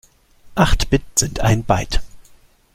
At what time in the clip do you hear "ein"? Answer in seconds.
1.41-1.63